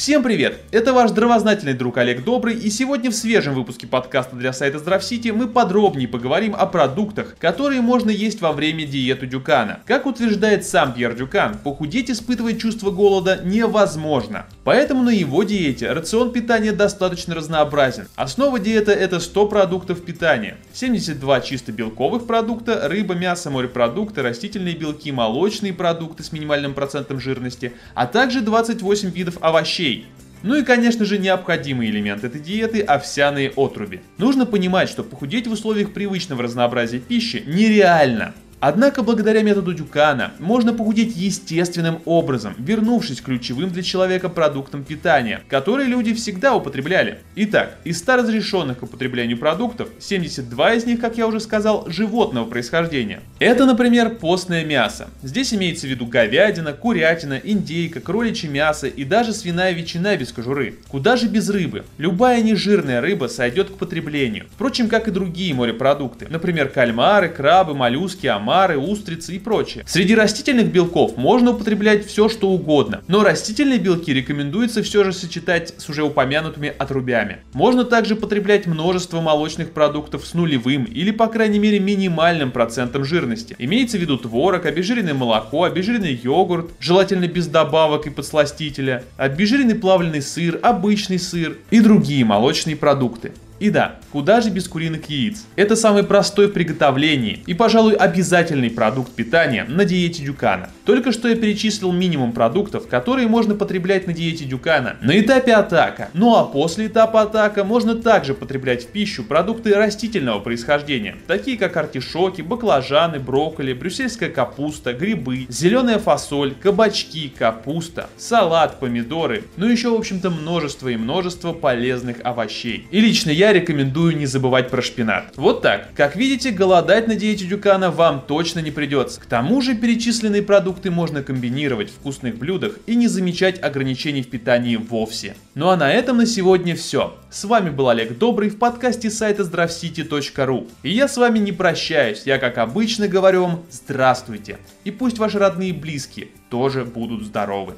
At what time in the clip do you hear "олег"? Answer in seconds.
1.98-2.24, 137.88-138.18